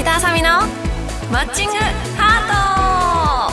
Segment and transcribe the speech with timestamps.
[0.00, 0.48] 石田あさみの
[1.30, 1.74] マッチング
[2.16, 3.52] ハ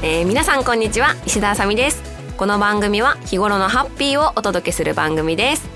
[0.00, 1.14] ト、えー、皆さんこんにちは。
[1.26, 2.02] 石田あさみです。
[2.38, 5.68] この番組は日頃のハッピーをお届けする番組です。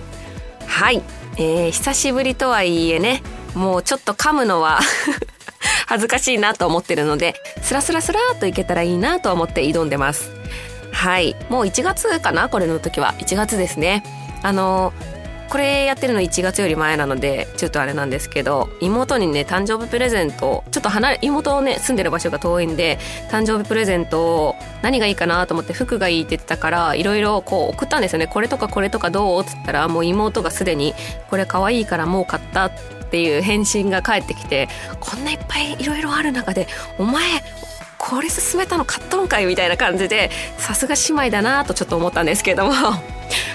[0.67, 1.03] はい、
[1.37, 3.23] えー、久しぶりとはいえね
[3.55, 4.81] もうちょっと噛むのは
[5.89, 10.31] 恥ずかしいなと思ってるのでスラスラスラーといけたらいいなと思って挑んでます。
[10.91, 11.37] はい。
[11.51, 12.49] もう1月かな？
[12.49, 13.13] これの時は。
[13.19, 14.05] 1月ですね。
[14.43, 14.95] あの
[15.51, 22.99] これやってるの1月より前なのでちょっとあれなんですけど妹にね誕生日プレゼントちょっと離れ妹をね住んでる場所が遠いんで
[23.31, 28.27] 誕生日プレゼントを何がいいかなと思って服がいいって言ってたからいろいろこう送ったんですよね。
[28.27, 29.43] これとかこれとかどう？
[29.43, 30.93] っつったらもう妹がすでに
[31.31, 32.73] これ可愛いからもう買ったっ
[33.11, 34.69] ていう返信が返ってきて
[34.99, 36.67] こんないっぱいいろいろある中で
[36.99, 37.23] お前
[37.97, 39.47] これ勧めたの買ったんかい？
[39.47, 42.73] みたいな感じでさすが姉妹だなとちょっと思ったんですけども。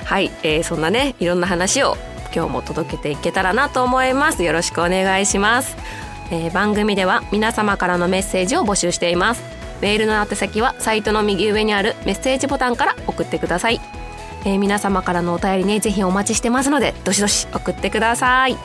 [0.09, 1.95] はい、えー、そんなねいろんな話を
[2.33, 4.41] 今日も届けていけたらなと思います。
[4.41, 5.77] よろしくお願いします、
[6.31, 9.43] えー、番組では皆様からのメッセージを募集しています。
[9.81, 13.79] メールの宛先はサイトの右上にあるメッセージボタンから送ってください、
[14.45, 18.57] えー、皆様からのお便りねぜひお待ちしてますのでどしどし送ってください。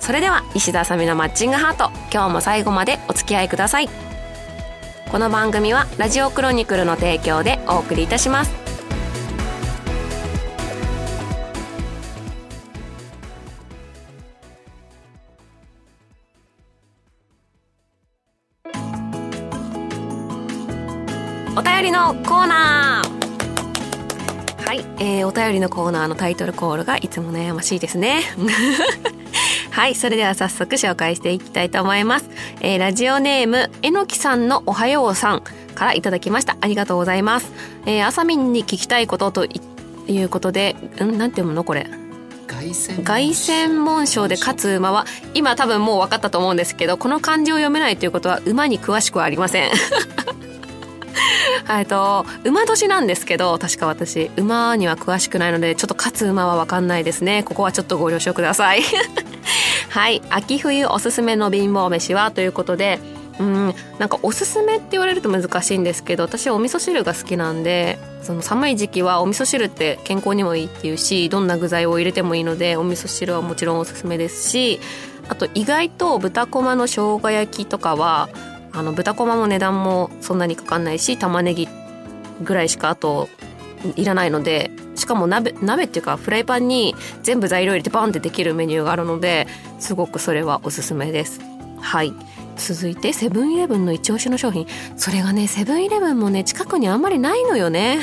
[0.00, 3.88] それでは石田あさみのマッチングハート今日も最後までお付き合いください。
[5.12, 8.75] この番組はラジオクロニクルの提供でお送りいたします。
[21.96, 28.20] のコーナーはい、えー、お便りのコーナーのタイトルコールがいつも悩ましいですね
[29.72, 32.30] はい、それでは早速紹介していきたいと思います。
[32.60, 35.42] えー、ラジオネーム、えのきさんのおはようさん
[35.74, 36.56] からいただきました。
[36.62, 37.52] ありがとうございます。
[37.84, 41.90] えー、あさみんに聞きたいことということで、うん、なんて読むのこれ？
[43.04, 49.70] 凱旋門賞で勝つ馬は今多分もう分かったと思うんですけどこの漢字を読めないということは馬に詳しくはありません
[51.70, 57.42] えっと馬年なんですけど確か私馬には詳しくないのでちょっと勝つ馬は分かんないですね。
[57.42, 58.82] ここはちょっとご了承ください。
[59.90, 60.22] はい。
[60.30, 62.98] 秋冬おすすめの貧乏飯はということで
[63.38, 74.80] うんなんかおすすめって言われると難しいんですけど私お味噌汁が好きなんでその寒い時期はお味噌汁って健康にもいいっていうしどんな具材を入れてもいいのでお味噌汁はもちろんおすすめですし
[75.28, 78.28] あと意外と豚こまの生姜焼きとかは
[78.76, 81.66] あの豚こまも値段もそんなにかかんないし玉ねぎ
[82.42, 83.28] ぐらいしかあと
[83.96, 89.46] いらないのでしかも鍋鍋っていうかフライパンに全部材料入れてバンってできるメニューがあるので
[89.78, 91.40] すごくそれはおすすめです。
[91.80, 92.12] はい。
[92.56, 94.66] 続いてセブンイレブンの一押しの商品。
[94.96, 98.00] それがねセブンイレブンもね近くにあんまりないのよね。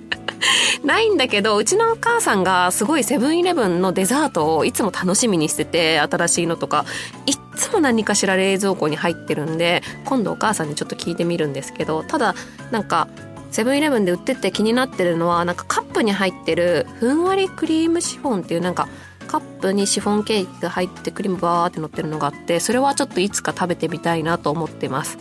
[0.84, 6.84] ないんだけどうちのお母さんがすごいセブンイレブンのデザートをいつも楽しみにしてて新しいのとか
[7.26, 7.32] い
[7.68, 12.34] つも何かしら冷蔵庫に入ってるんで今度お母さんにちょっと聞いてみるんですけどただ
[12.70, 13.08] なんか
[13.50, 18.88] セブンイレブンで売ってて気になってるのはなんかカップに入ってるふんわりクリームシフォンっていうなんか
[19.26, 25.18] カップにシフォンケーキが入ってクリームバーって乗ってるのがあってそれはちょっといつか食べてみたいなと思ってます。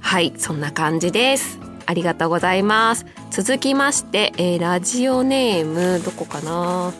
[0.00, 1.58] はいそんな感じです。
[1.86, 3.06] ありがとうございます。
[3.30, 6.92] 続きまして、えー、ラジオネームどこかな？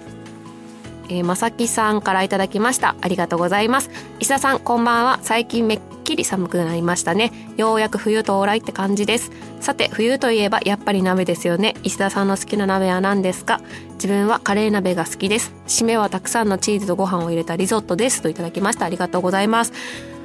[1.10, 2.94] えー、まさきさんからいただきました。
[3.00, 3.90] ありがとうございます。
[4.20, 5.18] 石田さんこんばんは。
[5.22, 7.32] 最近めっきり寒くなりましたね。
[7.56, 9.32] ようやく冬到来って感じです。
[9.60, 11.74] さて冬といえばやっぱり鍋ですよね。
[11.82, 13.60] 石田さんの好きな鍋は何ですか？
[13.94, 15.52] 自分はカレー鍋が好きです。
[15.66, 18.22] 締めはたくさんのチーズとご飯を入れたリゾットです。
[18.22, 18.86] といただきました。
[18.86, 19.72] ありがとうございます。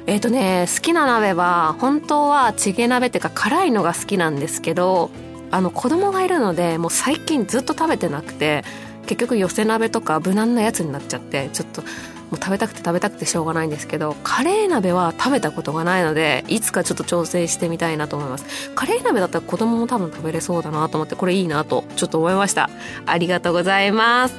[0.06, 5.10] えっ、ー、とね好きな鍋は本当はチゲ鍋っていうか辛いのが好きなんですけど
[5.50, 8.62] あの子供がいるのでもう最近ずっと食べてなくて
[9.06, 11.88] 結局寄せ鍋とか無難なやつになっちゃってちょっとも
[12.32, 18.70] う食べたくて食べたくてしょうがないんですけどカレー鍋は食べたことがないのでいつかちょっと調整してみたいなと思います。
[18.74, 22.68] カレー鍋だったら子供も多分食べれそうだなと思ってこれいいなとちょっと思いました。
[23.06, 24.34] ありがとうございます。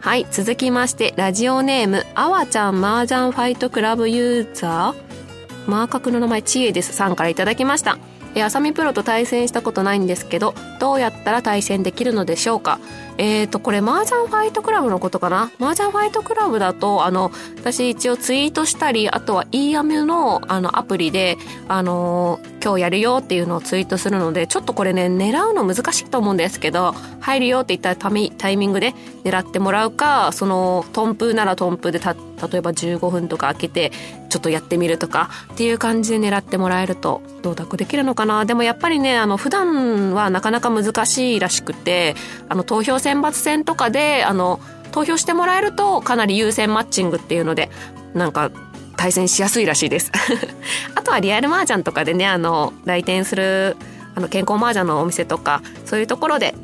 [0.00, 5.70] はい続きましてラジオネームあわちゃん麻雀ファイトクラブユーザー。
[5.70, 6.94] マーカクの名前ちえです。
[6.94, 7.98] さんからいただきました。
[8.40, 12.78] あさみプロと対戦したことないんですけどどうやったら対戦できるのでしょうか？
[13.18, 15.50] えっ、ー、とこれ麻雀ファイトクラブのことかな？
[15.60, 21.36] 麻雀ファイトクラブだとあの私一応ツイートしたりあとは e アミのあのアプリで
[21.66, 28.94] あの今日やるよっていうのをツイートするのでちょっとこれね狙うの難しいと思うんですけど入るよって言ったらタタイミングで
[29.24, 33.92] 狙ってもらうかそのトンプならトンプでた例えば15分とか開けて
[34.28, 38.44] ちょっとやってみるとかっていう感じで狙ってもらえるとどうだくできるのかな？
[38.44, 42.14] でもやっぱりねあの普段はなかなか難しいらしくて
[42.48, 44.60] あの投票選抜戦とかであの
[44.92, 47.70] 投票してもらえるとかなり優先マッチングっていうので
[48.12, 48.50] なんか
[48.98, 50.12] 対戦しやすいらしいです。
[50.94, 53.76] あとはリアル麻雀とかでねあの来店する
[54.14, 56.54] あの健康麻雀のお店とかそういうところで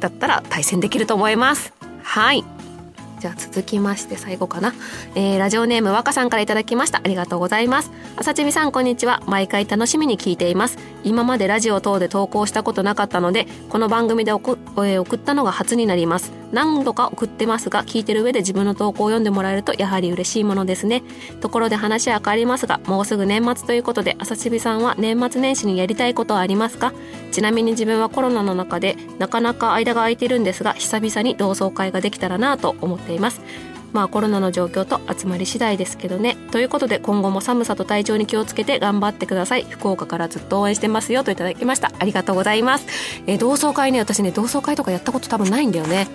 [0.00, 1.72] だったら対戦できると思います。
[2.02, 2.44] はい。
[3.22, 4.74] じゃあ続きまして最後かな、
[5.14, 6.98] えー、ラジオネーム若さんからいただきました。
[6.98, 7.92] ありがとうございます。
[8.16, 9.22] 朝ちびさんこんにちは。
[9.26, 10.76] 毎回楽しみに聞いています。
[11.04, 16.41] 今までラジオ等で投稿したことなかったのでこの番組で送,、えー、送ったのが初になります。
[16.52, 21.02] 何度か送ってますが聞いてる上で自分の投稿を読んでもらえるとやはり嬉しいものですね。
[21.40, 26.92] ところで話は変わりますがもうすぐ年末ということで朝ちびさんは年末年始にやりたいことはありますか？
[27.32, 33.40] ちなみに自分はコロナの中でなかなか間が空いてるんですが久々に同窓会ができたらなと思っています。
[33.92, 36.36] まあコロナの状況と集まり次第ですけどね。
[36.50, 39.64] ということで今後も寒さと体調に気をつけて頑張ってください。
[39.64, 41.92] 福岡からずっと応援してますよといただきました。
[41.98, 42.86] ありがとうございます、
[43.26, 46.08] えー、同窓会ね私ね同窓会とかやったこと多分ないんだよね。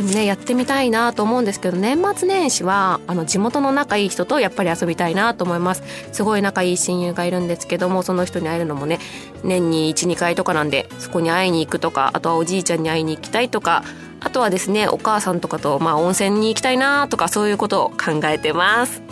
[0.00, 5.82] でもねやってみたいなと思うんですけど年末年始はあの地元の仲いい人とやっぱり遊びたいなと思います。
[6.10, 8.98] すごい仲いい親友がいるんですけどもその人に会えるのもね
[9.44, 13.84] 年に12回とかなんでそこに会いに行くとかあとはおじいちゃんに会いに行きたいとか
[14.20, 19.02] あとはですねお母さんとかとまあ温泉に行きたいなとかそういうことを考えてます。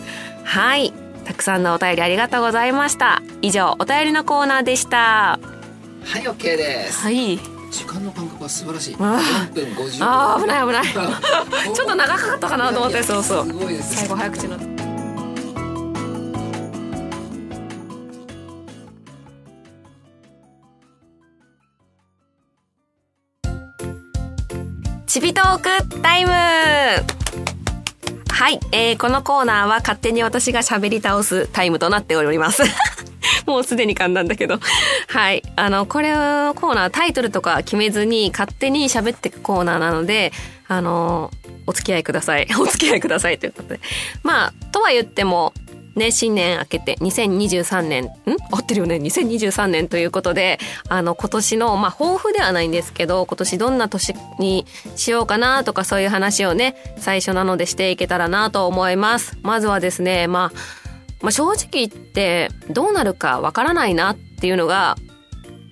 [0.43, 0.91] はい。
[1.25, 3.21] たくさんのお便りありがとうございました。
[3.43, 5.37] 以上お便りのコーナーでした。
[6.03, 7.03] はい OK です。
[7.03, 8.95] はい時間の感覚は素晴らしい。
[8.99, 9.19] あ
[9.51, 10.85] 4分50あー危ない危ない。
[11.73, 13.45] ちょっと長かったかなと思ってそうそう。
[13.45, 13.95] すごいです。
[13.97, 14.57] 最後早口の。
[25.05, 26.31] ちびトークタイム。
[26.31, 27.03] は
[28.51, 32.63] い、えー、このコーナーは勝手に私が喋り倒すタイムとなっております。
[33.45, 34.59] もうすでに噛んだんだけど。
[35.09, 35.41] はい。
[35.55, 40.31] あの、これのコーナータイトルとか決めずに勝手に喋っていくコーナーなので、
[40.67, 41.31] あの、
[41.65, 42.47] お付き合いください。
[42.61, 43.79] お付き合いくださいということで。
[44.21, 45.53] まあ、とは言っても、
[45.95, 48.09] ね、新年明けて2023年、ん？
[48.51, 50.59] 合ってるよね ?2023 年ということで、
[50.89, 59.39] あの、今年の、まあ、抱負ではないんですけど、今年どんな年にしようかなとかそういう話をね、最初なのでしていけたらなと思います。
[59.41, 60.59] まずはですね、まあ、
[61.21, 64.95] まあ、正直言ってどうなるかわからないなっていうのが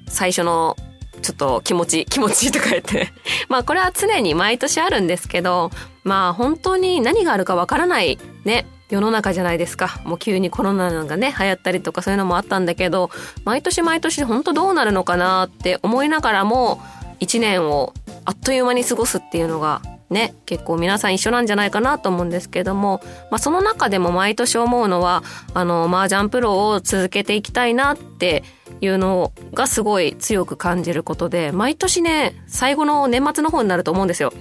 [0.07, 0.75] 最初の
[1.21, 3.11] ちょっと気持ち、気持ちとか言って。
[3.49, 5.71] まあこれは常に毎年あるんですけど、
[6.03, 9.99] まあ本当に何があるかわからないね、世の中じゃないですか。
[10.05, 13.09] もう急にコロナがね、流行ったりとかそういうのもあったんだけど、
[13.43, 16.81] 毎年毎年本当どうなるのかなって思いながらも、
[17.19, 17.93] 一年を
[18.25, 25.23] あっという間に過ごすっていうのがね、結構皆さん一緒なんじゃないかなと思うんですけども、まあその中でも毎年思うのは、
[25.53, 28.43] あの、麻雀プロを続けていきたいなって
[28.79, 34.31] いうのがすごい強く感じることで、毎年ね、最後の年末の方になると思うんですよ。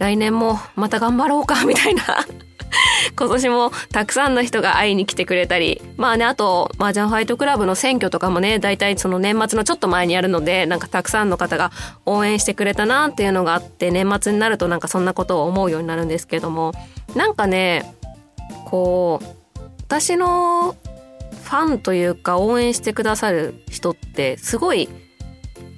[0.00, 2.02] 来年もまた頑張ろうか、 みたいな。
[3.18, 11.70] 今年もたくさんの人が会いに来てくれたり、まあね、あと、麻雀ファイトクラブの選挙とかもね、大体その年末のちょっと前にやるので、なんかたくさんの方が
[12.06, 16.72] 応援してくれたなっていうのがあって、年末になるとなんかそんなことを思うようになるんですけども、
[17.14, 17.94] なんかね、
[18.64, 19.26] こう、
[19.82, 20.76] 私の
[21.44, 24.88] ファンというか応援してくださる人ってすごい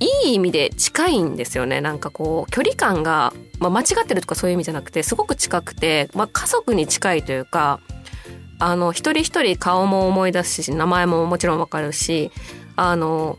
[0.02, 1.80] いい意味で近いんですよね。
[1.80, 3.32] なんかこう、距離感が、
[3.62, 7.81] まあ、間違ってるとかそういう意味じゃなくて、すごく近くて、まあ、家族に近いというか、
[8.59, 12.31] あの、一人一人顔も思い出すし、名前ももちろんわかるし、
[12.76, 13.38] あの、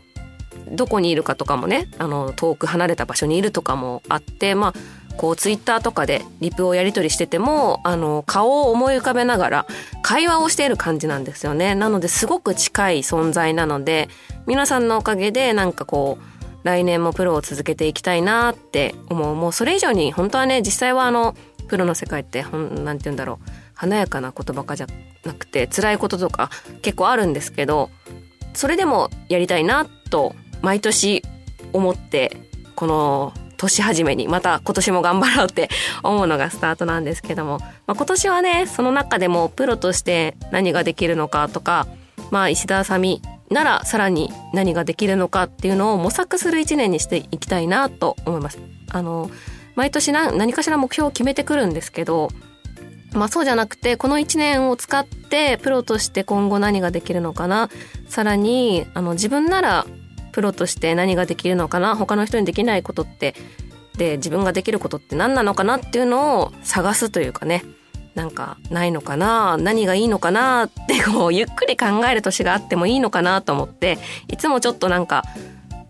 [0.70, 4.74] どこにいるかとかもね、あの、遠く離れた場所にいるとかもあって、まあ、
[5.16, 9.66] こうツイッターとかでリプをやり取りしててもあの顔を思い浮かべながら
[10.02, 11.74] 会話をしている感じなんですよね。
[11.74, 14.08] なのですごく近い存在なので
[14.46, 16.33] 皆さんのおかげでなんかこう
[16.64, 19.36] 来年もプロを続けていきたいなって思う。
[19.36, 21.36] もうそれ以上に本当はね実際はあの
[21.68, 23.50] プロの世界ってほんなんて言うんだろう。
[23.74, 24.86] 華やかな言葉かじゃ
[25.24, 26.50] なくて辛いこととか
[26.82, 27.90] 結構あるんですけど
[28.54, 31.22] それでもやりたいなと毎年
[31.72, 32.36] 思って
[32.76, 35.68] この年始めにまた今年も頑張ろうって
[36.02, 41.86] 思うのがスタートなんですけども、まあ、今年はねその中でもプロとして何ができるのかとか
[42.30, 48.58] まあ石田あさみならさらに何ができるのかっていうのを模索する一年にしていきたいなと思います。
[48.90, 49.30] あの
[49.74, 52.28] 毎年何かしら目標を決めてくるんですけど
[53.14, 57.70] まあそうじゃなくて、この1年を使ってプロとして今後何ができるのかな。
[58.08, 59.86] さらに、あの自分なら
[60.32, 61.96] プロとして何ができるのかな。
[61.96, 63.34] 他の人にできないことって、
[63.96, 67.62] で、自分ができることって何なのかなっていうのを探すというかね。
[68.14, 75.24] なんかないのかな何がいいのかなってこうゆっくり考える年があってもいいのかなと思っていつもちょっとなんか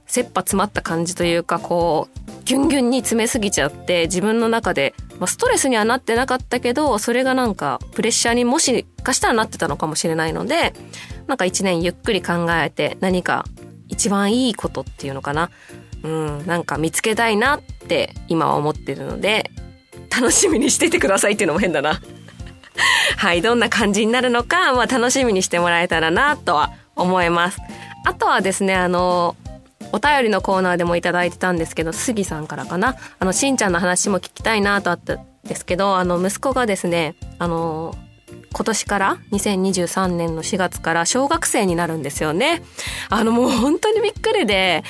[0.07, 10.75] 切羽詰まった感じというかこうギュンギュンに詰めすぎちゃって自分の中でまあ、ストレスにはなってなかったけどそれがなんかプレッシャーにもしかしたらなってたのかもしれないので
[11.26, 13.45] なんか一年ゆっくり考えて何か
[13.88, 15.50] 一番いいことっていうのかな
[16.02, 19.50] うんなんか見つけたいなって今は思ってるので
[20.14, 22.00] 楽しみにしててくださいっていうのも変だな。
[23.16, 27.59] はいどんな感じになるのか、まあ、楽しみにしてもらえたらなとは思います
[28.04, 29.37] あとはですねあの
[29.93, 37.95] お便りのコーナーでもいただいてたんですけど杉さんからかなあのしんちゃんの話も聞きたいなとあったんですけどあの息子がですねあの
[38.52, 42.62] 今年から2023年の4月から小学生になるんですよね。
[43.11, 44.85] あのもう本当にびっくりで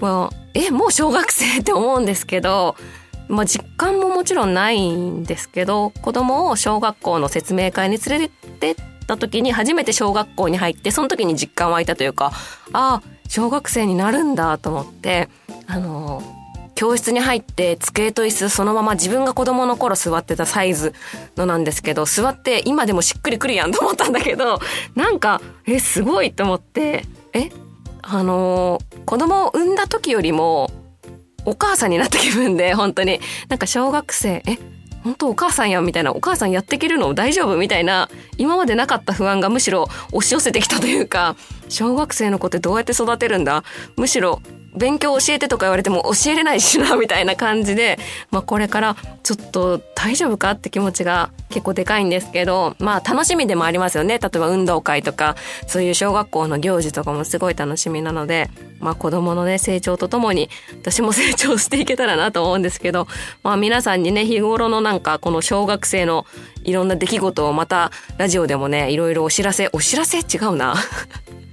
[0.00, 2.76] もうえもう小学生って思うんですけど
[3.28, 8.74] まあ、実感ももちろんないんですけど子供を小学校の説明会に連れてっ
[9.06, 12.32] た時に初めて小学校に入ってその時に実感湧いたというか
[12.72, 15.28] ああ小学生になるんだと思って
[15.66, 16.22] あの
[16.74, 20.92] 教室に入って机と椅子そのまま自分が子供の頃座ってたサイズ
[21.36, 24.60] のなんですけど座って今でもしっくりくるやんと思ったんだけど
[24.94, 27.50] なんかえすごいと思ってえ
[28.02, 30.70] あの子供を産んだ時よりも
[31.46, 33.20] お母さんになった気分で本当に。
[33.48, 34.58] なんか小学生え
[35.04, 41.36] 本当お母さんやんみたいなお母さんやっていけるの大丈夫みたいな今までなかった不安がむしろ押し寄せてきたというか
[41.68, 43.62] 小学生の子ってどうやって育てるんだ？
[43.96, 44.42] むしろ
[44.76, 47.98] 勉強教えてとか言われても教えれないしなみたいな感じで、
[48.30, 54.18] まあ、これからちょっと大丈夫かって気持ちが結構でかいんですけどまあ楽しみでもありますよね。
[54.18, 63.08] 例えば運動会とかそういう小学校の行事とかもすごい楽しみなので、まあ、子供のね成長とともに私も成長していけたらなと思うんですけど、
[63.42, 66.26] まあ、皆さんにね日頃のなんかこの小学生の
[66.64, 70.74] いろんな出来事をまたラジオでもねいろいろお知らせお知らせ違うな。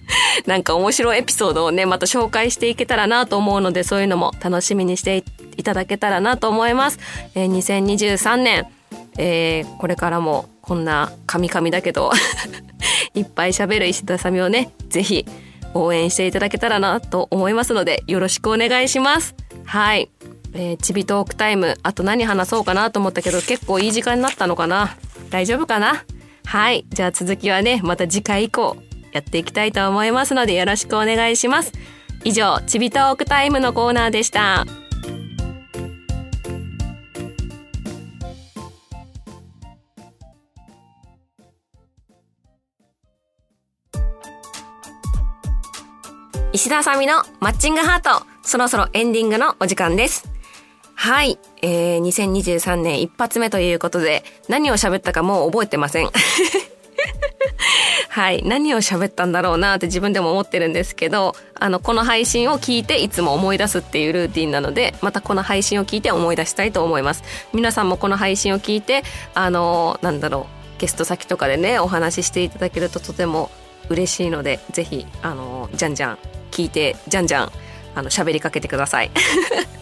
[0.46, 5.24] なんか面白いエピソードをね、また紹介していけたらなと思うので、そういうのも楽しみにして
[5.58, 7.00] いただけたらなと思います。
[7.36, 8.68] えー、2023年、
[9.18, 12.12] えー、これからもこんなカミカミだけど
[13.14, 15.26] いっぱい喋る石田さみをね、ぜひ
[15.74, 19.36] 応援していただけたらなと思いますので、よろしくお願いします。
[19.66, 20.10] はい。
[20.56, 24.96] えー、ちびトークタイム、あと何話そうかなと思ったけど、結構いい時間になったのかな
[25.32, 26.04] 大丈夫かな？
[26.46, 26.86] はい。
[26.90, 28.78] じゃあ続きはね、また次回以降
[29.14, 31.72] やっていきたいと思いますのでよろしくお願いします。
[32.26, 34.66] 以上、ちびトークタイムのコーナーでした。
[46.54, 50.30] 石田あさみのマッチングハート、そろそろエンディングのお時間です。
[50.94, 51.38] はい。
[51.62, 56.10] えー、2023年一発目ということで、何を喋ったかもう覚えてません。
[58.14, 58.44] はい。
[58.44, 67.24] 何を喋ったんだろうなって自分でも思ってるんですけど、あの、この配信を聞いていつも思い出すっていうルーティンなので、またこの配信を聞いて思い出したいと思います。
[67.54, 69.02] 皆さんもこの配信を聞いて、
[69.34, 70.46] あの、なんだろ
[70.78, 73.50] う、ゲスト先とかでね、お話ししていただけるととても
[73.90, 76.20] 嬉しいので、ぜひ、あの、じゃんじゃん
[76.52, 77.52] 聞いて、じゃんじゃん、
[77.96, 79.10] あの、喋りかけてください。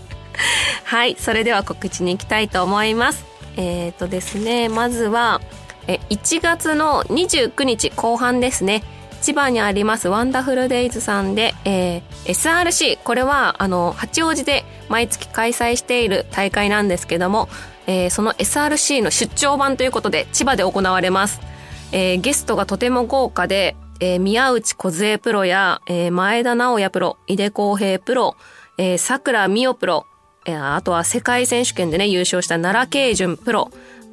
[0.85, 1.17] はい。
[1.19, 3.25] それでは告知に行きたいと思います。
[3.57, 5.41] えっ、ー、とですね、まずは、
[5.87, 8.83] え1月の29日後半ですね。
[9.21, 17.47] 千葉にありますワンダフルデイズさんで、えー、SRC これはあの八王子で毎月開催している大会なんですけども、
[17.85, 21.39] えー、その SRC の出張版ということで千葉で行われます、
[21.91, 28.35] えー、ゲストがとても豪華で、えー、宮内梢プロや、えー、前田直也プロ井出康平プロ
[28.97, 30.07] さくらみおプロ
[30.45, 33.69] えー、あとは世界選手権でね優勝した奈良慶順プロ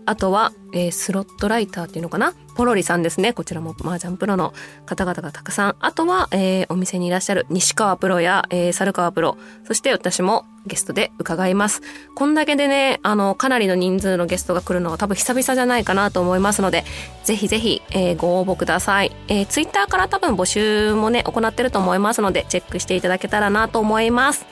[0.09, 2.33] あとは、えー、スロットライターっていうのかな？
[2.57, 3.35] ポロリさんですね。
[3.35, 4.55] こちらも麻雀プロの
[4.87, 5.77] 方々がたくさん。
[5.81, 9.37] あとは、えー、お店にいらっしゃる西川プロや、えー、猿川プロ。
[9.65, 11.83] そして私もゲストで伺います。
[12.15, 16.85] こんだけでね、あの、かなりの人数のゲストが来るのは多分久々じゃないかなと思いますので、
[17.25, 19.15] ぜひぜひ、えー、ご応募ください。
[19.29, 24.47] えー、ツイッターから多分募集もね、行ってると思いますので、チェックしていただけたらなと思います。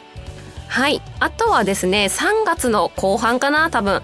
[0.68, 1.00] はい。
[1.18, 4.02] あとはですね、3月の後半かな、多分。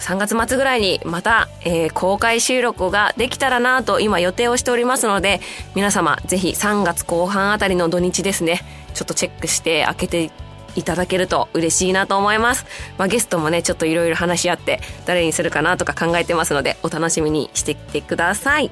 [0.00, 5.40] 3月末ぐらいにまた、えー、公開収録ができたらなと今予定をしておりますので
[5.74, 8.60] 皆様ぜひ3月後半あたりの土日ですね
[8.94, 10.30] ちょっとチェックして開けて
[10.76, 12.64] いただけると嬉しいなと思います。
[12.98, 18.70] まあ、ゲストもね、ちょっといろいろ話し合って誰にするかなとか考えてますので、お楽しみにしてきてください。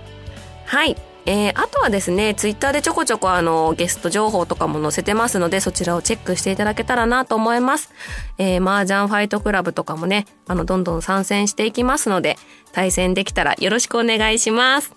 [0.67, 0.97] はい。
[1.27, 7.93] えー、あとはですね、ツイッターでちょこちょこあの、ゲスト情報とかも載せてますので、そちらをチェックしていただけたらなと思います。
[8.39, 12.37] えー、麻雀ファイトクラブとかもね、あの、どんどん参戦していきますので、
[12.73, 14.95] 対戦できたらよろしくお願いします。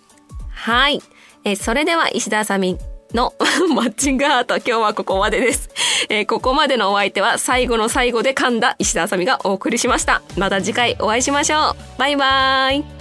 [0.51, 1.01] はい。
[1.43, 2.77] えー、それでは石田あさみ
[3.13, 3.33] の
[3.73, 5.69] マッチングアート今日はここまでです、
[6.09, 12.98] えーここまでのお相手は最後の最後で噛んだ石田あさみがお送りしましたまた次回お会いしましょうバイバーイ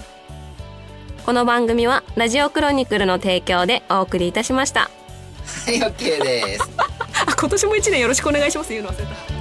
[1.28, 4.88] この番組はラジオクロニクルの提供でお送りいたしました。
[5.66, 6.70] はい OK です。
[6.80, 8.72] あ今年も一年よろしくお願いします。
[8.72, 9.37] 言うの忘れた